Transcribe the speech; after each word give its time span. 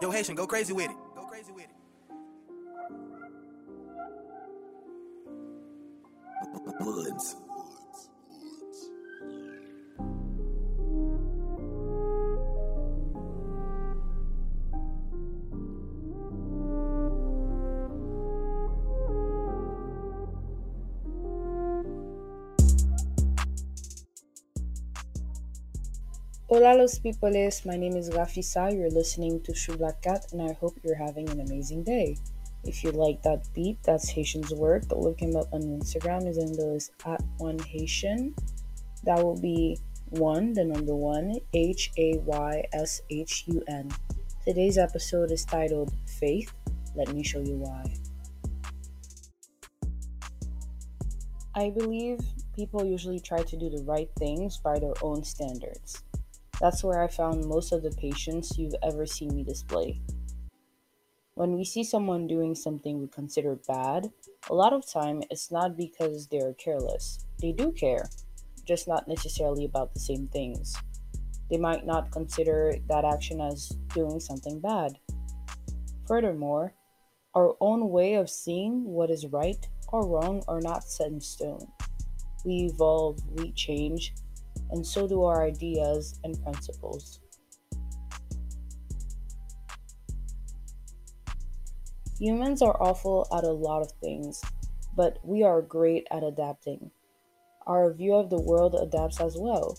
Yo, 0.00 0.10
Hayshun, 0.12 0.36
go 0.36 0.46
crazy 0.46 0.72
with 0.72 0.90
it. 0.90 0.96
Go 1.16 1.22
crazy 1.22 1.50
with 1.52 1.64
it. 1.64 1.70
Woods. 6.80 7.36
Hola 26.50 26.72
los 26.74 26.98
peoples, 26.98 27.66
my 27.66 27.76
name 27.76 27.94
is 27.94 28.08
Rafisa. 28.08 28.74
You're 28.74 28.88
listening 28.88 29.42
to 29.42 29.52
Choublak 29.52 30.00
Cat, 30.00 30.32
and 30.32 30.40
I 30.40 30.54
hope 30.54 30.78
you're 30.82 30.96
having 30.96 31.28
an 31.28 31.40
amazing 31.40 31.84
day. 31.84 32.16
If 32.64 32.82
you 32.82 32.90
like 32.90 33.22
that 33.22 33.46
beat, 33.52 33.76
that's 33.82 34.10
Hayshun's 34.10 34.54
work. 34.54 34.84
Look 34.90 35.20
him 35.20 35.36
up 35.36 35.52
on 35.52 35.60
Instagram. 35.60 36.24
His 36.24 36.38
handle 36.38 36.74
is 36.74 36.90
at 37.04 37.22
one 37.36 37.58
Haitian. 37.58 38.34
That 39.04 39.22
will 39.22 39.38
be 39.38 39.78
one, 40.08 40.54
the 40.54 40.64
number 40.64 40.96
one, 40.96 41.36
H 41.52 41.90
A 41.98 42.16
Y 42.24 42.64
S 42.72 43.02
H 43.10 43.44
U 43.48 43.62
N. 43.68 43.90
Today's 44.46 44.78
episode 44.78 45.30
is 45.30 45.44
titled 45.44 45.92
Faith. 46.18 46.50
Let 46.96 47.12
me 47.12 47.22
show 47.22 47.40
you 47.40 47.56
why. 47.56 47.92
I 51.54 51.68
believe 51.68 52.20
people 52.56 52.86
usually 52.86 53.20
try 53.20 53.42
to 53.42 53.56
do 53.58 53.68
the 53.68 53.82
right 53.82 54.08
things 54.18 54.56
by 54.56 54.78
their 54.78 54.94
own 55.02 55.22
standards. 55.22 56.04
That's 56.60 56.82
where 56.82 57.02
I 57.02 57.08
found 57.08 57.44
most 57.44 57.72
of 57.72 57.82
the 57.82 57.90
patience 57.92 58.58
you've 58.58 58.74
ever 58.82 59.06
seen 59.06 59.34
me 59.34 59.44
display. 59.44 60.00
When 61.34 61.54
we 61.54 61.64
see 61.64 61.84
someone 61.84 62.26
doing 62.26 62.56
something 62.56 63.00
we 63.00 63.06
consider 63.06 63.54
bad, 63.68 64.10
a 64.50 64.54
lot 64.54 64.72
of 64.72 64.90
time 64.90 65.22
it's 65.30 65.52
not 65.52 65.76
because 65.76 66.26
they're 66.26 66.54
careless. 66.54 67.24
They 67.40 67.52
do 67.52 67.70
care, 67.70 68.08
just 68.66 68.88
not 68.88 69.06
necessarily 69.06 69.64
about 69.64 69.94
the 69.94 70.00
same 70.00 70.26
things. 70.26 70.74
They 71.48 71.58
might 71.58 71.86
not 71.86 72.10
consider 72.10 72.74
that 72.88 73.04
action 73.04 73.40
as 73.40 73.68
doing 73.94 74.18
something 74.18 74.58
bad. 74.58 74.98
Furthermore, 76.08 76.74
our 77.34 77.54
own 77.60 77.90
way 77.90 78.14
of 78.14 78.28
seeing 78.28 78.82
what 78.84 79.10
is 79.10 79.26
right 79.26 79.64
or 79.92 80.08
wrong 80.08 80.42
are 80.48 80.60
not 80.60 80.82
set 80.82 81.06
in 81.06 81.20
stone. 81.20 81.66
We 82.44 82.70
evolve, 82.72 83.20
we 83.30 83.52
change, 83.52 84.12
and 84.70 84.86
so 84.86 85.08
do 85.08 85.22
our 85.24 85.44
ideas 85.44 86.20
and 86.24 86.40
principles. 86.42 87.20
Humans 92.18 92.62
are 92.62 92.76
awful 92.82 93.28
at 93.36 93.44
a 93.44 93.52
lot 93.52 93.80
of 93.80 93.92
things, 94.02 94.42
but 94.96 95.18
we 95.22 95.44
are 95.44 95.62
great 95.62 96.06
at 96.10 96.24
adapting. 96.24 96.90
Our 97.66 97.92
view 97.94 98.14
of 98.14 98.28
the 98.28 98.40
world 98.40 98.74
adapts 98.74 99.20
as 99.20 99.36
well. 99.38 99.78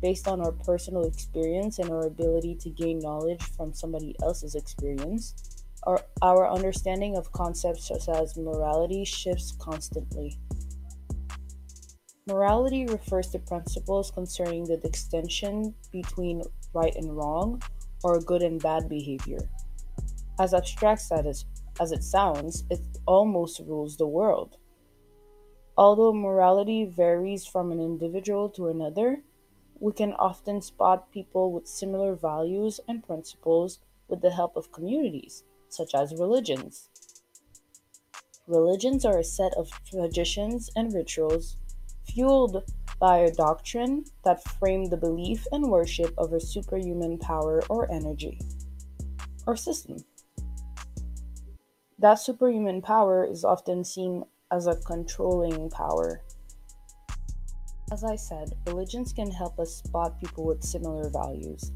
Based 0.00 0.28
on 0.28 0.40
our 0.40 0.52
personal 0.52 1.04
experience 1.04 1.78
and 1.78 1.90
our 1.90 2.06
ability 2.06 2.54
to 2.60 2.70
gain 2.70 3.00
knowledge 3.00 3.42
from 3.42 3.74
somebody 3.74 4.16
else's 4.22 4.54
experience, 4.54 5.64
our, 5.82 6.00
our 6.22 6.50
understanding 6.50 7.16
of 7.16 7.30
concepts 7.32 7.88
such 7.88 8.08
as 8.08 8.36
morality 8.36 9.04
shifts 9.04 9.54
constantly. 9.58 10.38
Morality 12.28 12.84
refers 12.84 13.28
to 13.28 13.38
principles 13.38 14.10
concerning 14.10 14.64
the 14.64 14.76
distinction 14.76 15.74
between 15.90 16.42
right 16.74 16.94
and 16.94 17.16
wrong 17.16 17.62
or 18.04 18.20
good 18.20 18.42
and 18.42 18.62
bad 18.62 18.86
behavior. 18.86 19.48
As 20.38 20.52
abstract 20.52 21.10
as, 21.10 21.46
as 21.80 21.90
it 21.90 22.04
sounds, 22.04 22.64
it 22.68 22.80
almost 23.06 23.60
rules 23.60 23.96
the 23.96 24.06
world. 24.06 24.58
Although 25.78 26.12
morality 26.12 26.84
varies 26.84 27.46
from 27.46 27.72
an 27.72 27.80
individual 27.80 28.50
to 28.50 28.68
another, 28.68 29.22
we 29.80 29.92
can 29.92 30.12
often 30.12 30.60
spot 30.60 31.10
people 31.10 31.50
with 31.50 31.66
similar 31.66 32.14
values 32.14 32.78
and 32.86 33.06
principles 33.06 33.78
with 34.06 34.20
the 34.20 34.32
help 34.32 34.54
of 34.54 34.70
communities, 34.70 35.44
such 35.70 35.94
as 35.94 36.12
religions. 36.12 36.90
Religions 38.46 39.06
are 39.06 39.18
a 39.18 39.24
set 39.24 39.54
of 39.54 39.70
traditions 39.86 40.68
and 40.76 40.92
rituals 40.92 41.56
fueled 42.08 42.64
by 42.98 43.18
a 43.18 43.32
doctrine 43.32 44.04
that 44.24 44.42
framed 44.58 44.90
the 44.90 44.96
belief 44.96 45.46
and 45.52 45.70
worship 45.70 46.12
of 46.18 46.32
a 46.32 46.40
superhuman 46.40 47.18
power 47.18 47.62
or 47.68 47.90
energy 47.92 48.40
or 49.46 49.56
system. 49.56 49.96
That 51.98 52.14
superhuman 52.14 52.82
power 52.82 53.24
is 53.24 53.44
often 53.44 53.84
seen 53.84 54.24
as 54.52 54.66
a 54.66 54.76
controlling 54.76 55.70
power. 55.70 56.22
As 57.90 58.04
I 58.04 58.16
said, 58.16 58.52
religions 58.66 59.12
can 59.12 59.30
help 59.30 59.58
us 59.58 59.76
spot 59.76 60.20
people 60.20 60.44
with 60.44 60.62
similar 60.62 61.10
values. 61.10 61.72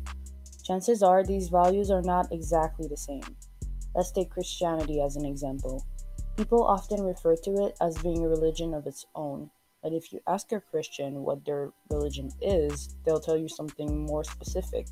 Chances 0.62 1.03
are 1.03 1.25
these 1.25 1.49
values 1.49 1.91
are 1.91 2.03
not 2.03 2.31
exactly 2.32 2.87
the 2.87 2.97
same. 2.97 3.22
Let's 3.94 4.12
take 4.12 4.31
Christianity 4.31 5.00
as 5.00 5.16
an 5.16 5.25
example. 5.25 5.84
People 6.37 6.64
often 6.64 7.03
refer 7.03 7.37
to 7.37 7.66
it 7.66 7.76
as 7.81 7.99
being 7.99 8.25
a 8.25 8.28
religion 8.28 8.75
of 8.75 8.87
its 8.87 9.06
own, 9.14 9.50
and 9.84 9.94
if 9.94 10.12
you 10.12 10.20
ask 10.26 10.53
a 10.53 10.60
Christian 10.60 11.22
what 11.22 11.44
their 11.44 11.72
religion 11.91 12.31
is, 12.41 12.94
they'll 13.04 13.20
tell 13.20 13.37
you 13.37 13.48
something 13.48 14.06
more 14.06 14.25
specific. 14.25 14.87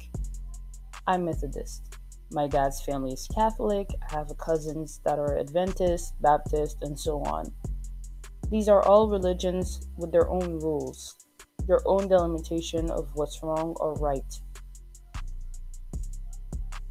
I'm 1.06 1.25
Methodist. 1.25 1.97
My 2.33 2.47
dad's 2.47 2.81
family 2.83 3.12
is 3.12 3.28
Catholic. 3.34 3.89
I 4.11 4.17
have 4.17 4.37
cousins 4.39 5.01
that 5.05 5.19
are 5.19 5.39
Adventist, 5.39 6.15
Baptist, 6.21 6.78
and 6.83 6.99
so 6.99 7.21
on. 7.23 7.53
These 8.51 8.69
are 8.69 8.83
all 8.83 9.09
religions 9.09 9.89
with 9.97 10.12
their 10.12 10.28
own 10.28 10.59
rules, 10.61 11.27
their 11.67 11.81
own 11.87 12.09
delimitation 12.09 12.91
of 12.91 13.09
what's 13.15 13.43
wrong 13.43 13.77
or 13.78 13.95
right. 13.95 14.41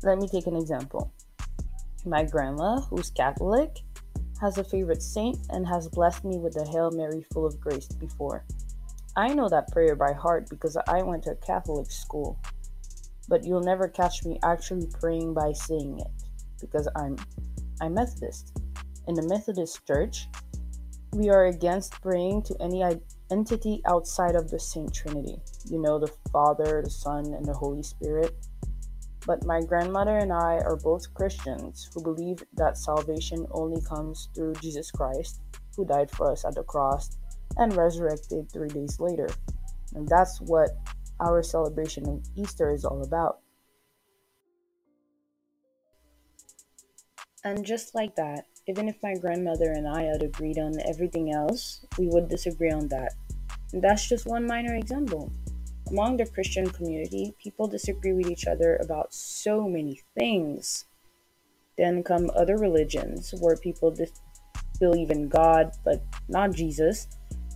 Let 0.04 0.20
me 0.20 0.28
take 0.30 0.48
an 0.48 0.56
example. 0.56 1.14
My 2.06 2.24
grandma, 2.24 2.80
who's 2.80 3.10
Catholic, 3.10 3.80
has 4.39 4.57
a 4.57 4.63
favorite 4.63 5.01
saint 5.01 5.38
and 5.50 5.67
has 5.67 5.88
blessed 5.89 6.23
me 6.23 6.38
with 6.38 6.53
the 6.53 6.66
Hail 6.66 6.91
Mary 6.91 7.25
full 7.33 7.45
of 7.45 7.59
grace 7.59 7.88
before. 7.88 8.45
I 9.16 9.33
know 9.33 9.50
that 9.50 9.72
prayer 9.72 9.95
by 9.95 10.13
heart 10.13 10.50
because 10.50 10.77
I 10.88 11.01
went 11.01 11.23
to 11.23 11.31
a 11.31 11.35
Catholic 11.35 11.91
school. 11.91 12.39
But 13.27 13.44
you'll 13.44 13.61
never 13.61 13.88
catch 13.88 14.23
me 14.23 14.39
actually 14.44 14.88
praying 15.00 15.33
by 15.33 15.51
saying 15.51 16.00
it 16.00 16.11
because 16.59 16.88
I'm 16.95 17.17
I'm 17.81 17.94
Methodist. 17.94 18.57
In 19.07 19.13
the 19.13 19.27
Methodist 19.27 19.85
Church, 19.85 20.27
we 21.13 21.29
are 21.29 21.45
against 21.45 22.01
praying 22.01 22.44
to 22.44 22.56
any 22.61 22.83
entity 23.31 23.81
outside 23.88 24.35
of 24.35 24.50
the 24.50 24.59
Saint 24.59 24.94
Trinity. 24.94 25.38
You 25.66 25.79
know, 25.79 26.00
the 26.00 26.11
Father, 26.31 26.81
the 26.83 26.89
Son, 26.89 27.33
and 27.33 27.45
the 27.45 27.53
Holy 27.53 27.83
Spirit. 27.83 28.35
But 29.29 29.45
my 29.45 29.62
grandmother 29.62 30.17
and 30.17 30.34
I 30.34 30.57
are 30.66 30.75
both 30.75 31.13
Christians 31.13 31.88
who 31.94 32.01
believe 32.01 32.41
that 32.56 32.79
salvation 32.79 33.45
only 33.51 33.79
comes 33.79 34.28
through 34.34 34.53
Jesus 34.56 34.90
Christ, 34.90 35.41
who 35.78 35.85
died 35.85 36.09
for 36.09 36.31
us 36.31 36.45
at 36.45 36.56
the 36.56 36.63
cross 36.63 37.16
and 37.56 37.78
resurrected 37.78 38.51
three 38.51 38.69
days 38.69 39.00
later. 39.00 39.29
And 39.94 40.07
that's 40.07 40.41
what 40.41 40.72
our 41.19 41.44
celebration 41.44 42.09
of 42.09 42.25
Easter 42.35 42.73
is 42.73 42.84
all 42.84 43.03
about. 43.03 43.41
And 47.44 47.63
just 47.63 47.94
like 47.94 48.16
that, 48.16 48.47
even 48.68 48.89
if 48.89 48.95
my 49.03 49.13
grandmother 49.13 49.73
and 49.73 49.88
I 49.88 50.06
had 50.06 50.23
agreed 50.23 50.57
on 50.57 50.73
everything 50.88 51.31
else, 51.31 51.85
we 52.00 52.07
would 52.07 52.29
disagree 52.29 52.72
on 52.72 52.88
that. 52.88 53.13
And 53.73 53.84
that's 53.84 54.09
just 54.09 54.25
one 54.25 54.47
minor 54.47 54.73
example. 54.73 55.31
Among 55.91 56.17
the 56.17 56.27
Christian 56.27 56.69
community, 56.69 57.33
people 57.41 57.67
disagree 57.67 58.13
with 58.13 58.29
each 58.29 58.45
other 58.45 58.75
about 58.75 59.11
so 59.11 59.68
many 59.68 60.01
things. 60.18 60.86
Then 61.80 62.03
come 62.03 62.30
other 62.36 62.57
religions 62.57 63.33
where 63.39 63.57
people 63.57 63.89
dis- 63.89 64.21
believe 64.80 65.09
in 65.09 65.30
God 65.30 65.71
but 65.83 66.03
not 66.27 66.53
Jesus. 66.53 67.07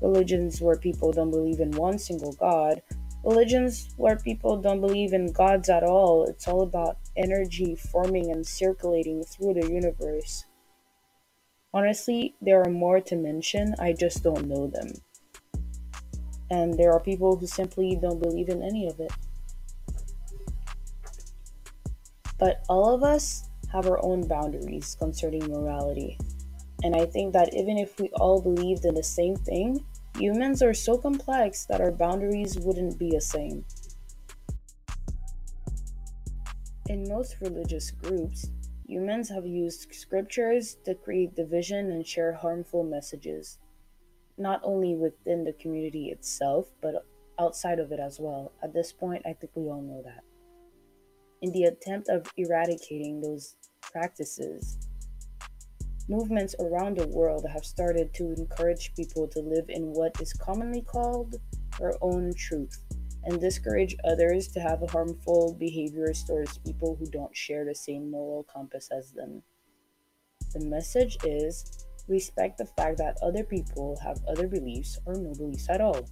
Religions 0.01 0.61
where 0.61 0.77
people 0.77 1.11
don't 1.11 1.29
believe 1.29 1.59
in 1.59 1.71
one 1.71 1.99
single 1.99 2.33
God. 2.33 2.81
Religions 3.23 3.93
where 3.97 4.17
people 4.17 4.57
don't 4.57 4.81
believe 4.81 5.13
in 5.13 5.31
gods 5.31 5.69
at 5.69 5.83
all. 5.83 6.25
It's 6.25 6.47
all 6.47 6.63
about 6.63 6.97
energy 7.15 7.75
forming 7.75 8.31
and 8.31 8.45
circulating 8.45 9.23
through 9.23 9.53
the 9.53 9.71
universe. 9.71 10.45
Honestly, 11.71 12.33
there 12.41 12.61
are 12.63 12.71
more 12.71 12.99
to 12.99 13.15
mention, 13.15 13.75
I 13.79 13.93
just 13.93 14.23
don't 14.23 14.47
know 14.47 14.65
them 14.67 14.93
and 16.53 16.77
there 16.77 16.91
are 16.93 16.99
people 16.99 17.35
who 17.35 17.47
simply 17.47 17.97
don't 17.99 18.21
believe 18.21 18.47
in 18.47 18.61
any 18.61 18.87
of 18.87 18.99
it. 18.99 19.11
But 22.37 22.63
all 22.69 22.93
of 22.93 23.01
us 23.03 23.49
have 23.71 23.87
our 23.87 23.99
own 24.05 24.27
boundaries 24.27 24.95
concerning 24.99 25.47
morality. 25.47 26.19
And 26.83 26.95
I 26.95 27.05
think 27.05 27.33
that 27.33 27.55
even 27.55 27.79
if 27.79 27.99
we 27.99 28.09
all 28.21 28.39
believed 28.39 28.85
in 28.85 28.93
the 28.93 29.03
same 29.03 29.35
thing, 29.35 29.83
humans 30.19 30.61
are 30.61 30.75
so 30.75 30.95
complex 30.95 31.65
that 31.65 31.81
our 31.81 31.91
boundaries 31.91 32.59
wouldn't 32.59 32.99
be 32.99 33.09
the 33.09 33.21
same. 33.21 33.65
In 36.87 37.09
most 37.09 37.37
religious 37.41 37.89
groups, 37.89 38.51
humans 38.85 39.29
have 39.29 39.47
used 39.47 39.91
scriptures 39.95 40.77
to 40.85 40.93
create 40.93 41.35
division 41.35 41.91
and 41.91 42.05
share 42.05 42.33
harmful 42.33 42.83
messages, 42.83 43.57
not 44.37 44.61
only 44.63 44.95
within 44.95 45.43
the 45.43 45.53
community 45.53 46.09
itself, 46.09 46.67
but 46.81 47.05
outside 47.39 47.79
of 47.79 47.91
it 47.91 47.99
as 47.99 48.19
well. 48.19 48.51
At 48.63 48.73
this 48.73 48.91
point, 48.91 49.23
I 49.25 49.33
think 49.33 49.51
we 49.55 49.63
all 49.63 49.81
know 49.81 50.01
that. 50.03 50.23
In 51.41 51.51
the 51.51 51.63
attempt 51.63 52.09
of 52.09 52.25
eradicating 52.37 53.21
those 53.21 53.55
practices, 53.81 54.77
movements 56.07 56.55
around 56.59 56.97
the 56.97 57.07
world 57.07 57.45
have 57.51 57.65
started 57.65 58.13
to 58.13 58.33
encourage 58.33 58.93
people 58.95 59.27
to 59.27 59.39
live 59.39 59.65
in 59.69 59.93
what 59.93 60.19
is 60.21 60.33
commonly 60.33 60.81
called 60.81 61.35
their 61.79 61.93
own 62.01 62.33
truth 62.33 62.77
and 63.25 63.39
discourage 63.39 63.95
others 64.03 64.47
to 64.49 64.59
have 64.59 64.81
harmful 64.89 65.55
behaviors 65.59 66.23
towards 66.23 66.57
people 66.59 66.95
who 66.99 67.05
don't 67.05 67.35
share 67.35 67.65
the 67.65 67.75
same 67.75 68.11
moral 68.11 68.43
compass 68.43 68.89
as 68.91 69.11
them. 69.11 69.41
The 70.53 70.65
message 70.65 71.17
is 71.23 71.82
respect 72.07 72.57
the 72.57 72.65
fact 72.65 72.97
that 72.97 73.17
other 73.21 73.43
people 73.43 73.97
have 74.03 74.19
other 74.27 74.47
beliefs 74.47 74.99
or 75.05 75.15
no 75.15 75.33
beliefs 75.33 75.69
at 75.69 75.81
all. 75.81 76.05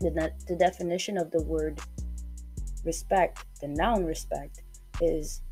The, 0.00 0.32
the 0.48 0.56
definition 0.56 1.16
of 1.16 1.30
the 1.30 1.42
word 1.42 1.80
respect, 2.84 3.44
the 3.60 3.68
noun 3.68 4.04
respect, 4.04 4.62
is 5.00 5.42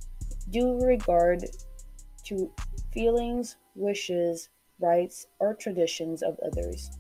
due 0.50 0.78
regard 0.84 1.44
to 2.25 2.50
feelings, 2.93 3.56
wishes, 3.75 4.49
rights, 4.81 5.26
or 5.38 5.55
traditions 5.55 6.22
of 6.22 6.38
others. 6.44 6.90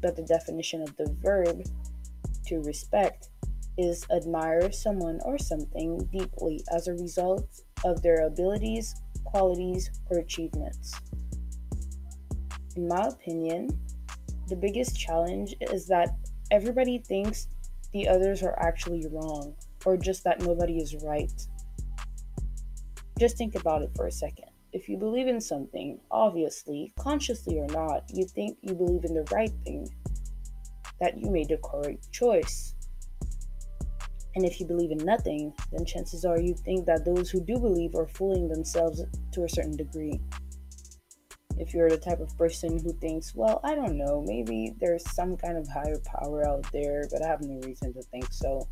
But 0.00 0.16
the 0.16 0.22
definition 0.22 0.82
of 0.82 0.96
the 0.96 1.14
verb 1.22 1.62
to 2.46 2.60
respect 2.60 3.28
is 3.78 4.06
admire 4.10 4.72
someone 4.72 5.20
or 5.24 5.38
something 5.38 5.98
deeply 6.12 6.62
as 6.74 6.88
a 6.88 6.94
result 6.94 7.46
of 7.84 8.02
their 8.02 8.26
abilities, 8.26 8.94
qualities, 9.24 9.90
or 10.10 10.18
achievements. 10.18 10.94
In 12.76 12.88
my 12.88 13.06
opinion, 13.06 13.70
the 14.48 14.56
biggest 14.56 14.98
challenge 14.98 15.54
is 15.72 15.86
that 15.86 16.10
everybody 16.50 16.98
thinks 16.98 17.48
the 17.94 18.06
others 18.06 18.42
are 18.42 18.58
actually 18.60 19.06
wrong 19.10 19.54
or 19.86 19.96
just 19.96 20.22
that 20.24 20.42
nobody 20.42 20.76
is 20.76 20.94
right. 21.02 21.32
Just 23.18 23.38
think 23.38 23.54
about 23.54 23.80
it 23.80 23.90
for 23.96 24.06
a 24.06 24.12
second. 24.12 24.50
If 24.74 24.90
you 24.90 24.98
believe 24.98 25.26
in 25.26 25.40
something, 25.40 25.98
obviously, 26.10 26.92
consciously 26.98 27.58
or 27.58 27.66
not, 27.68 28.04
you 28.12 28.26
think 28.26 28.58
you 28.60 28.74
believe 28.74 29.04
in 29.04 29.14
the 29.14 29.26
right 29.32 29.52
thing 29.64 29.88
that 31.00 31.16
you 31.16 31.30
made 31.30 31.48
the 31.48 31.56
correct 31.64 32.12
choice. 32.12 32.74
And 34.34 34.44
if 34.44 34.60
you 34.60 34.66
believe 34.66 34.90
in 34.90 34.98
nothing, 34.98 35.54
then 35.72 35.86
chances 35.86 36.26
are 36.26 36.38
you 36.38 36.54
think 36.54 36.84
that 36.84 37.06
those 37.06 37.30
who 37.30 37.40
do 37.40 37.58
believe 37.58 37.94
are 37.94 38.06
fooling 38.06 38.48
themselves 38.48 39.02
to 39.32 39.44
a 39.44 39.48
certain 39.48 39.78
degree. 39.78 40.20
If 41.58 41.72
you're 41.72 41.88
the 41.88 41.96
type 41.96 42.20
of 42.20 42.36
person 42.36 42.78
who 42.78 42.92
thinks, 42.92 43.34
well, 43.34 43.60
I 43.64 43.74
don't 43.74 43.96
know, 43.96 44.22
maybe 44.26 44.74
there's 44.78 45.10
some 45.10 45.36
kind 45.36 45.56
of 45.56 45.66
higher 45.68 45.98
power 46.04 46.46
out 46.46 46.70
there, 46.72 47.04
but 47.10 47.24
I 47.24 47.28
have 47.28 47.40
no 47.40 47.60
reason 47.66 47.94
to 47.94 48.02
think 48.02 48.30
so, 48.30 48.68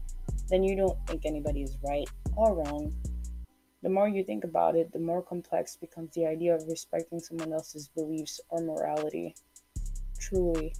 then 0.48 0.62
you 0.62 0.76
don't 0.76 0.98
think 1.06 1.25
anybody 1.25 1.62
is 1.62 1.78
right 1.82 2.08
or 2.36 2.54
wrong. 2.54 2.92
The 3.82 3.88
more 3.88 4.08
you 4.08 4.22
think 4.25 4.44
about 4.44 4.76
it, 4.76 4.92
the 4.92 4.98
more 4.98 5.22
complex 5.22 5.76
becomes 5.76 6.14
the 6.14 6.26
idea 6.26 6.54
of 6.54 6.69
respecting 6.69 7.20
someone 7.20 7.52
else's 7.52 7.88
beliefs 7.88 8.40
or 8.48 8.60
morality. 8.60 9.34
Truly. 10.19 10.75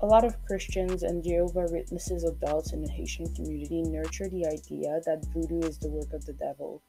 A 0.00 0.06
lot 0.06 0.24
of 0.24 0.44
Christians 0.44 1.04
and 1.04 1.22
Jehovah 1.22 1.66
Witnesses 1.70 2.24
adults 2.24 2.72
in 2.72 2.82
the 2.82 2.90
Haitian 2.90 3.32
community 3.34 3.82
nurture 3.82 4.28
the 4.28 4.46
idea 4.46 5.00
that 5.06 5.24
voodoo 5.32 5.60
is 5.60 5.78
the 5.78 5.88
work 5.88 6.12
of 6.12 6.26
the 6.26 6.32
devil. 6.32 6.82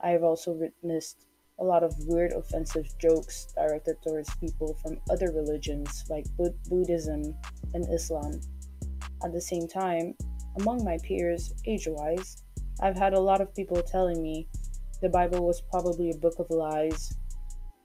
I 0.00 0.10
have 0.10 0.22
also 0.22 0.52
witnessed 0.52 1.26
a 1.58 1.64
lot 1.64 1.82
of 1.82 1.94
weird, 2.06 2.32
offensive 2.32 2.86
jokes 2.98 3.48
directed 3.54 3.96
towards 4.02 4.34
people 4.36 4.76
from 4.82 4.98
other 5.10 5.32
religions 5.32 6.04
like 6.10 6.26
Buddhism 6.68 7.34
and 7.74 7.86
Islam. 7.92 8.40
At 9.24 9.32
the 9.32 9.40
same 9.40 9.66
time, 9.66 10.14
among 10.58 10.84
my 10.84 10.98
peers, 11.02 11.54
age 11.66 11.86
wise, 11.88 12.42
I've 12.80 12.96
had 12.96 13.14
a 13.14 13.20
lot 13.20 13.40
of 13.40 13.54
people 13.54 13.80
telling 13.82 14.22
me 14.22 14.48
the 15.00 15.08
Bible 15.08 15.46
was 15.46 15.62
probably 15.70 16.10
a 16.10 16.16
book 16.16 16.38
of 16.38 16.50
lies 16.50 17.16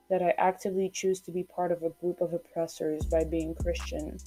that 0.09 0.21
I 0.21 0.33
actively 0.37 0.89
choose 0.93 1.21
to 1.21 1.31
be 1.31 1.43
part 1.43 1.71
of 1.71 1.83
a 1.83 1.89
group 2.01 2.19
of 2.19 2.33
oppressors 2.33 3.05
by 3.05 3.23
being 3.23 3.55
Christian. 3.55 4.17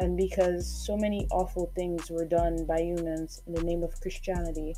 And 0.00 0.16
because 0.16 0.84
so 0.84 0.96
many 0.96 1.28
awful 1.30 1.70
things 1.76 2.10
were 2.10 2.24
done 2.24 2.66
by 2.66 2.80
humans 2.80 3.40
in 3.46 3.54
the 3.54 3.62
name 3.62 3.84
of 3.84 4.00
Christianity, 4.00 4.74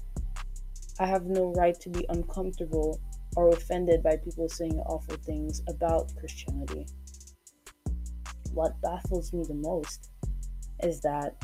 I 1.01 1.07
have 1.07 1.25
no 1.25 1.53
right 1.57 1.79
to 1.81 1.89
be 1.89 2.05
uncomfortable 2.11 3.01
or 3.37 3.51
offended 3.51 4.03
by 4.03 4.17
people 4.17 4.49
saying 4.49 4.79
awful 4.87 5.17
things 5.17 5.63
about 5.69 6.13
Christianity. 6.19 6.87
What 8.53 8.81
baffles 8.81 9.33
me 9.33 9.45
the 9.47 9.55
most 9.55 10.11
is 10.83 11.01
that 11.03 11.37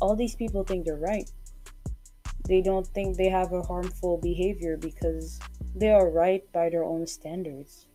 all 0.00 0.16
these 0.16 0.34
people 0.34 0.64
think 0.64 0.84
they're 0.84 0.96
right. 0.96 1.30
They 2.48 2.62
don't 2.62 2.86
think 2.86 3.16
they 3.16 3.28
have 3.28 3.52
a 3.52 3.62
harmful 3.62 4.18
behavior 4.18 4.76
because 4.76 5.38
they 5.74 5.90
are 5.90 6.10
right 6.10 6.50
by 6.52 6.70
their 6.70 6.84
own 6.84 7.06
standards. 7.06 7.86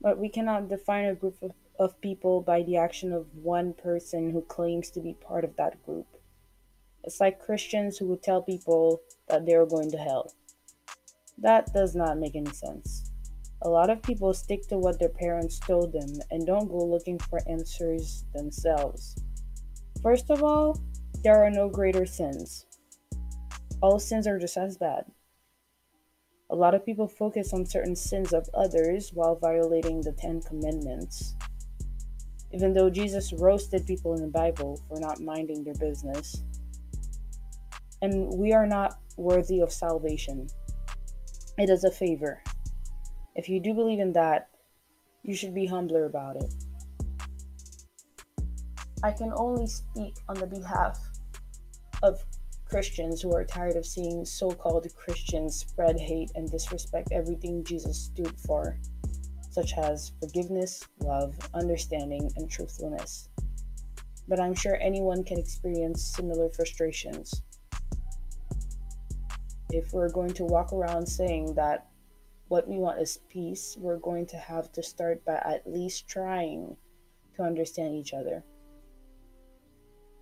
But 0.00 0.18
we 0.18 0.28
cannot 0.28 0.68
define 0.68 1.06
a 1.06 1.14
group 1.14 1.36
of, 1.42 1.52
of 1.78 2.00
people 2.00 2.40
by 2.40 2.62
the 2.62 2.76
action 2.76 3.12
of 3.12 3.26
one 3.34 3.72
person 3.72 4.30
who 4.30 4.42
claims 4.42 4.90
to 4.90 5.00
be 5.00 5.14
part 5.14 5.44
of 5.44 5.56
that 5.56 5.82
group. 5.84 6.06
It's 7.04 7.20
like 7.20 7.40
Christians 7.40 7.98
who 7.98 8.06
would 8.06 8.22
tell 8.22 8.42
people 8.42 9.02
that 9.28 9.46
they're 9.46 9.66
going 9.66 9.90
to 9.90 9.96
hell. 9.96 10.32
That 11.38 11.72
does 11.72 11.94
not 11.94 12.18
make 12.18 12.36
any 12.36 12.52
sense. 12.52 13.10
A 13.62 13.68
lot 13.68 13.90
of 13.90 14.02
people 14.02 14.34
stick 14.34 14.66
to 14.68 14.78
what 14.78 14.98
their 14.98 15.08
parents 15.08 15.58
told 15.58 15.92
them 15.92 16.10
and 16.30 16.46
don't 16.46 16.68
go 16.68 16.84
looking 16.84 17.18
for 17.18 17.40
answers 17.48 18.24
themselves. 18.34 19.14
First 20.02 20.30
of 20.30 20.42
all, 20.42 20.80
there 21.22 21.44
are 21.44 21.50
no 21.50 21.68
greater 21.68 22.04
sins. 22.04 22.66
All 23.80 24.00
sins 24.00 24.26
are 24.26 24.38
just 24.38 24.56
as 24.56 24.76
bad. 24.76 25.04
A 26.50 26.56
lot 26.56 26.74
of 26.74 26.84
people 26.84 27.06
focus 27.06 27.52
on 27.52 27.64
certain 27.64 27.96
sins 27.96 28.32
of 28.32 28.48
others 28.52 29.12
while 29.14 29.36
violating 29.36 30.00
the 30.00 30.12
Ten 30.12 30.42
Commandments. 30.42 31.34
Even 32.52 32.74
though 32.74 32.90
Jesus 32.90 33.32
roasted 33.32 33.86
people 33.86 34.14
in 34.14 34.20
the 34.20 34.26
Bible 34.26 34.80
for 34.88 35.00
not 35.00 35.20
minding 35.20 35.64
their 35.64 35.74
business. 35.74 36.42
And 38.02 38.28
we 38.36 38.52
are 38.52 38.66
not 38.66 38.98
worthy 39.16 39.60
of 39.60 39.72
salvation. 39.72 40.48
It 41.58 41.68
is 41.68 41.84
a 41.84 41.90
favor. 41.90 42.42
If 43.34 43.48
you 43.48 43.60
do 43.60 43.74
believe 43.74 44.00
in 44.00 44.12
that, 44.14 44.48
you 45.22 45.34
should 45.34 45.54
be 45.54 45.66
humbler 45.66 46.06
about 46.06 46.36
it. 46.36 46.54
I 49.02 49.12
can 49.12 49.32
only 49.34 49.66
speak 49.66 50.14
on 50.28 50.36
the 50.38 50.46
behalf 50.46 50.98
of 52.02 52.24
Christians 52.64 53.20
who 53.20 53.34
are 53.34 53.44
tired 53.44 53.76
of 53.76 53.84
seeing 53.84 54.24
so 54.24 54.50
called 54.50 54.86
Christians 54.96 55.56
spread 55.56 56.00
hate 56.00 56.30
and 56.34 56.50
disrespect 56.50 57.08
everything 57.12 57.64
Jesus 57.64 57.98
stood 58.04 58.34
for, 58.40 58.78
such 59.50 59.74
as 59.76 60.12
forgiveness, 60.20 60.82
love, 61.00 61.34
understanding, 61.52 62.30
and 62.36 62.50
truthfulness. 62.50 63.28
But 64.26 64.40
I'm 64.40 64.54
sure 64.54 64.78
anyone 64.80 65.22
can 65.22 65.38
experience 65.38 66.14
similar 66.16 66.48
frustrations. 66.48 67.42
If 69.72 69.92
we're 69.92 70.10
going 70.10 70.34
to 70.34 70.44
walk 70.44 70.72
around 70.72 71.06
saying 71.06 71.54
that 71.54 71.86
what 72.48 72.68
we 72.68 72.76
want 72.76 73.00
is 73.00 73.18
peace, 73.28 73.76
we're 73.78 73.98
going 73.98 74.26
to 74.26 74.36
have 74.36 74.70
to 74.72 74.82
start 74.82 75.24
by 75.24 75.36
at 75.36 75.62
least 75.66 76.08
trying 76.08 76.76
to 77.36 77.42
understand 77.42 77.96
each 77.96 78.12
other 78.12 78.44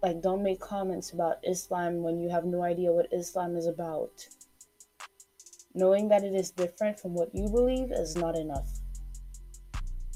like 0.02 0.22
don't 0.22 0.42
make 0.42 0.60
comments 0.60 1.12
about 1.12 1.38
Islam 1.44 2.02
when 2.02 2.18
you 2.18 2.30
have 2.30 2.44
no 2.44 2.62
idea 2.62 2.90
what 2.90 3.12
Islam 3.12 3.56
is 3.56 3.66
about. 3.66 4.26
Knowing 5.74 6.08
that 6.08 6.24
it 6.24 6.34
is 6.34 6.50
different 6.50 6.98
from 6.98 7.14
what 7.14 7.34
you 7.34 7.48
believe 7.48 7.92
is 7.92 8.16
not 8.16 8.36
enough. 8.36 8.68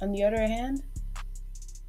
On 0.00 0.10
the 0.10 0.24
other 0.24 0.40
hand, 0.40 0.82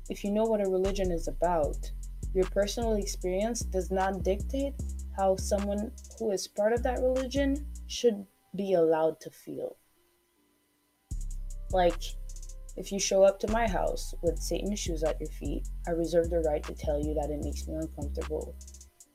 if 0.09 0.23
you 0.23 0.31
know 0.31 0.43
what 0.43 0.61
a 0.61 0.69
religion 0.69 1.11
is 1.11 1.27
about, 1.27 1.91
your 2.33 2.45
personal 2.45 2.95
experience 2.95 3.61
does 3.61 3.91
not 3.91 4.23
dictate 4.23 4.73
how 5.17 5.35
someone 5.35 5.91
who 6.19 6.31
is 6.31 6.47
part 6.47 6.73
of 6.73 6.83
that 6.83 7.01
religion 7.01 7.65
should 7.87 8.25
be 8.55 8.73
allowed 8.73 9.19
to 9.21 9.29
feel. 9.29 9.77
Like, 11.71 12.01
if 12.77 12.91
you 12.91 12.99
show 12.99 13.23
up 13.23 13.39
to 13.39 13.51
my 13.51 13.67
house 13.67 14.13
with 14.21 14.39
Satan's 14.39 14.79
shoes 14.79 15.03
at 15.03 15.19
your 15.19 15.29
feet, 15.29 15.67
I 15.87 15.91
reserve 15.91 16.29
the 16.29 16.39
right 16.39 16.63
to 16.63 16.75
tell 16.75 16.99
you 16.99 17.13
that 17.15 17.29
it 17.29 17.43
makes 17.43 17.67
me 17.67 17.75
uncomfortable 17.75 18.55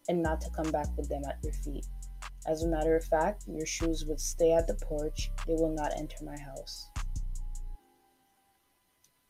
and 0.09 0.23
not 0.23 0.41
to 0.43 0.51
come 0.51 0.71
back 0.71 0.89
with 0.97 1.09
them 1.09 1.23
at 1.29 1.39
your 1.43 1.53
feet. 1.53 1.87
As 2.47 2.63
a 2.63 2.69
matter 2.69 2.97
of 2.97 3.05
fact, 3.05 3.45
your 3.47 3.67
shoes 3.67 4.05
would 4.07 4.21
stay 4.21 4.53
at 4.53 4.67
the 4.67 4.75
porch, 4.75 5.31
they 5.47 5.55
will 5.55 5.75
not 5.75 5.93
enter 5.97 6.17
my 6.25 6.39
house. 6.39 6.90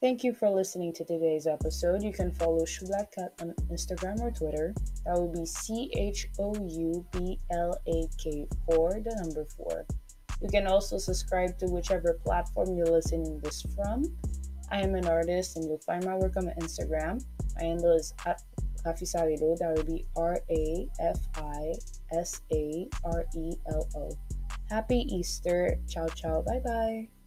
Thank 0.00 0.24
you 0.24 0.32
for 0.32 0.48
listening 0.48 0.94
to 0.94 1.04
today's 1.04 1.46
episode. 1.46 2.02
You 2.02 2.10
can 2.10 2.32
follow 2.32 2.64
Choublak 2.64 3.12
Cat 3.12 3.34
on 3.42 3.52
Instagram 3.70 4.18
or 4.20 4.30
Twitter. 4.30 4.72
That 5.04 5.20
would 5.20 5.34
be 5.34 5.44
C 5.44 5.92
H 5.94 6.26
O 6.38 6.54
U 6.54 7.04
B 7.12 7.38
L 7.52 7.76
A 7.86 8.08
K 8.16 8.46
4, 8.64 9.00
the 9.04 9.14
number 9.22 9.44
4. 9.58 9.86
You 10.40 10.48
can 10.48 10.66
also 10.66 10.96
subscribe 10.96 11.58
to 11.58 11.66
whichever 11.66 12.14
platform 12.24 12.74
you're 12.78 12.86
listening 12.86 13.40
this 13.40 13.60
from. 13.76 14.04
I 14.70 14.80
am 14.80 14.94
an 14.94 15.06
artist 15.06 15.58
and 15.58 15.66
you'll 15.66 15.84
find 15.84 16.02
my 16.06 16.16
work 16.16 16.34
on 16.38 16.46
my 16.46 16.54
Instagram. 16.62 17.22
My 17.56 17.64
handle 17.64 17.92
is 17.94 18.14
at 18.24 18.40
Rafisarelo. 18.86 19.58
That 19.58 19.74
would 19.76 19.86
be 19.86 20.06
R 20.16 20.38
A 20.48 20.88
F 20.98 21.18
I 21.34 21.74
S 22.10 22.40
A 22.54 22.88
R 23.04 23.26
E 23.36 23.52
L 23.68 23.86
O. 23.96 24.16
Happy 24.70 25.04
Easter. 25.14 25.78
Ciao, 25.86 26.06
ciao. 26.06 26.40
Bye 26.40 26.62
bye. 26.64 27.19